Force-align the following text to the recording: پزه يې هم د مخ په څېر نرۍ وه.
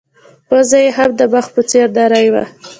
پزه 0.49 0.77
يې 0.83 0.89
هم 0.97 1.09
د 1.19 1.21
مخ 1.33 1.45
په 1.55 1.61
څېر 1.69 1.87
نرۍ 1.97 2.27
وه. 2.33 2.43